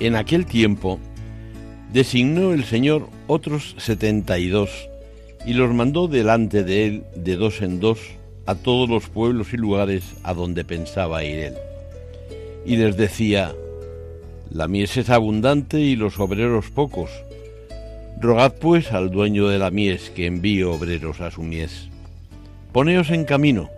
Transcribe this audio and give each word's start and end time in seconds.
En 0.00 0.16
aquel 0.16 0.46
tiempo 0.46 0.98
designó 1.92 2.54
el 2.54 2.64
Señor 2.64 3.08
otros 3.26 3.74
setenta 3.76 4.38
y 4.38 4.48
dos 4.48 4.70
y 5.44 5.52
los 5.52 5.74
mandó 5.74 6.08
delante 6.08 6.64
de 6.64 6.86
él 6.86 7.04
de 7.14 7.36
dos 7.36 7.60
en 7.60 7.80
dos 7.80 7.98
a 8.46 8.54
todos 8.54 8.88
los 8.88 9.10
pueblos 9.10 9.52
y 9.52 9.58
lugares 9.58 10.04
a 10.22 10.32
donde 10.32 10.64
pensaba 10.64 11.22
ir 11.22 11.38
él. 11.38 11.54
Y 12.64 12.76
les 12.76 12.96
decía, 12.96 13.54
la 14.50 14.68
mies 14.68 14.96
es 14.96 15.10
abundante 15.10 15.80
y 15.80 15.96
los 15.96 16.18
obreros 16.18 16.70
pocos. 16.70 17.10
Rogad 18.20 18.54
pues 18.54 18.92
al 18.92 19.10
dueño 19.10 19.48
de 19.48 19.58
la 19.58 19.70
mies 19.70 20.08
que 20.08 20.24
envíe 20.24 20.62
obreros 20.62 21.20
a 21.20 21.30
su 21.30 21.42
mies. 21.42 21.88
Poneos 22.72 23.10
en 23.10 23.24
camino, 23.24 23.68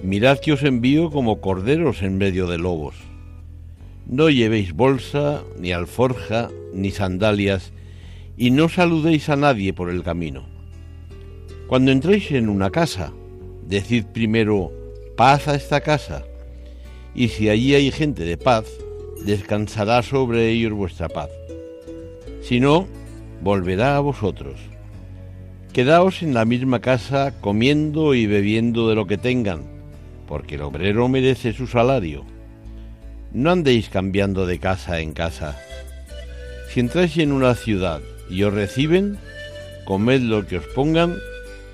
mirad 0.00 0.38
que 0.38 0.52
os 0.52 0.62
envío 0.62 1.10
como 1.10 1.40
corderos 1.40 2.02
en 2.02 2.18
medio 2.18 2.46
de 2.46 2.58
lobos. 2.58 2.94
No 4.06 4.28
llevéis 4.28 4.74
bolsa, 4.74 5.42
ni 5.58 5.72
alforja, 5.72 6.50
ni 6.74 6.90
sandalias, 6.90 7.72
y 8.36 8.50
no 8.50 8.68
saludéis 8.68 9.30
a 9.30 9.36
nadie 9.36 9.72
por 9.72 9.88
el 9.88 10.02
camino. 10.02 10.44
Cuando 11.68 11.90
entréis 11.90 12.30
en 12.32 12.50
una 12.50 12.70
casa, 12.70 13.12
decid 13.66 14.04
primero 14.06 14.70
paz 15.16 15.48
a 15.48 15.54
esta 15.54 15.80
casa, 15.80 16.24
y 17.14 17.28
si 17.28 17.48
allí 17.48 17.74
hay 17.74 17.90
gente 17.90 18.24
de 18.24 18.36
paz, 18.36 18.66
descansará 19.24 20.02
sobre 20.02 20.50
ellos 20.50 20.72
vuestra 20.72 21.08
paz. 21.08 21.30
Si 22.42 22.60
no, 22.60 22.86
volverá 23.40 23.96
a 23.96 24.00
vosotros. 24.00 24.60
Quedaos 25.72 26.22
en 26.22 26.34
la 26.34 26.44
misma 26.44 26.80
casa 26.80 27.32
comiendo 27.40 28.14
y 28.14 28.26
bebiendo 28.26 28.88
de 28.88 28.96
lo 28.96 29.06
que 29.06 29.16
tengan, 29.16 29.62
porque 30.28 30.56
el 30.56 30.62
obrero 30.62 31.08
merece 31.08 31.54
su 31.54 31.66
salario 31.66 32.33
no 33.34 33.50
andéis 33.50 33.88
cambiando 33.88 34.46
de 34.46 34.60
casa 34.60 35.00
en 35.00 35.12
casa. 35.12 35.58
Si 36.70 36.80
entráis 36.80 37.18
en 37.18 37.32
una 37.32 37.56
ciudad 37.56 38.00
y 38.30 38.44
os 38.44 38.54
reciben, 38.54 39.18
comed 39.84 40.22
lo 40.22 40.46
que 40.46 40.58
os 40.58 40.66
pongan, 40.66 41.16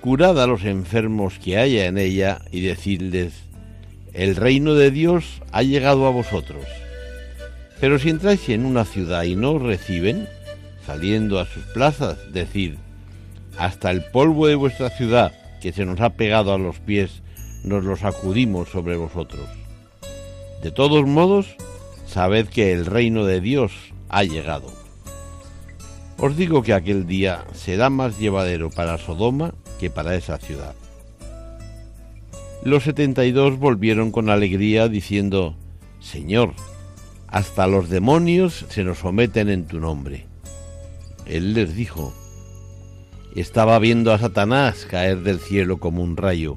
curad 0.00 0.40
a 0.40 0.46
los 0.46 0.64
enfermos 0.64 1.38
que 1.38 1.56
haya 1.56 1.86
en 1.86 1.96
ella 1.96 2.42
y 2.52 2.60
decidles, 2.60 3.32
el 4.12 4.36
reino 4.36 4.74
de 4.74 4.90
Dios 4.90 5.42
ha 5.50 5.62
llegado 5.62 6.06
a 6.06 6.10
vosotros. 6.10 6.64
Pero 7.80 7.98
si 7.98 8.10
entráis 8.10 8.48
en 8.50 8.66
una 8.66 8.84
ciudad 8.84 9.24
y 9.24 9.34
no 9.34 9.52
os 9.52 9.62
reciben, 9.62 10.28
saliendo 10.86 11.40
a 11.40 11.46
sus 11.46 11.64
plazas, 11.64 12.18
decid, 12.32 12.74
hasta 13.58 13.90
el 13.90 14.04
polvo 14.04 14.46
de 14.46 14.54
vuestra 14.54 14.90
ciudad 14.90 15.32
que 15.62 15.72
se 15.72 15.86
nos 15.86 16.00
ha 16.00 16.10
pegado 16.10 16.52
a 16.52 16.58
los 16.58 16.80
pies, 16.80 17.22
nos 17.64 17.82
lo 17.82 17.96
sacudimos 17.96 18.68
sobre 18.68 18.96
vosotros. 18.96 19.65
De 20.62 20.70
todos 20.70 21.06
modos, 21.06 21.56
sabed 22.06 22.48
que 22.48 22.72
el 22.72 22.86
reino 22.86 23.24
de 23.24 23.40
Dios 23.40 23.72
ha 24.08 24.24
llegado. 24.24 24.66
Os 26.18 26.36
digo 26.36 26.62
que 26.62 26.72
aquel 26.72 27.06
día 27.06 27.44
será 27.52 27.90
más 27.90 28.18
llevadero 28.18 28.70
para 28.70 28.98
Sodoma 28.98 29.54
que 29.78 29.90
para 29.90 30.14
esa 30.14 30.38
ciudad. 30.38 30.74
Los 32.64 32.84
setenta 32.84 33.24
y 33.24 33.32
dos 33.32 33.58
volvieron 33.58 34.10
con 34.10 34.30
alegría 34.30 34.88
diciendo, 34.88 35.56
Señor, 36.00 36.54
hasta 37.28 37.66
los 37.66 37.90
demonios 37.90 38.64
se 38.70 38.82
nos 38.82 38.98
someten 38.98 39.50
en 39.50 39.66
tu 39.66 39.78
nombre. 39.78 40.26
Él 41.26 41.54
les 41.54 41.76
dijo, 41.76 42.14
estaba 43.34 43.78
viendo 43.78 44.12
a 44.12 44.18
Satanás 44.18 44.86
caer 44.88 45.22
del 45.22 45.38
cielo 45.38 45.78
como 45.78 46.02
un 46.02 46.16
rayo. 46.16 46.56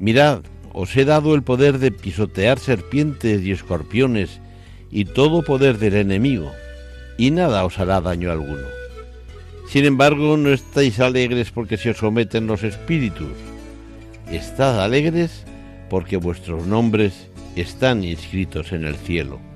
Mirad, 0.00 0.40
os 0.80 0.96
he 0.96 1.04
dado 1.04 1.34
el 1.34 1.42
poder 1.42 1.80
de 1.80 1.90
pisotear 1.90 2.60
serpientes 2.60 3.42
y 3.42 3.50
escorpiones 3.50 4.38
y 4.92 5.06
todo 5.06 5.42
poder 5.42 5.76
del 5.78 5.96
enemigo, 5.96 6.52
y 7.16 7.32
nada 7.32 7.64
os 7.64 7.80
hará 7.80 8.00
daño 8.00 8.30
alguno. 8.30 8.68
Sin 9.68 9.84
embargo, 9.84 10.36
no 10.36 10.50
estáis 10.50 11.00
alegres 11.00 11.50
porque 11.50 11.78
se 11.78 11.90
os 11.90 11.96
someten 11.96 12.46
los 12.46 12.62
espíritus. 12.62 13.32
Estad 14.30 14.80
alegres 14.80 15.42
porque 15.90 16.16
vuestros 16.16 16.64
nombres 16.64 17.26
están 17.56 18.04
inscritos 18.04 18.70
en 18.70 18.84
el 18.84 18.94
cielo. 18.94 19.47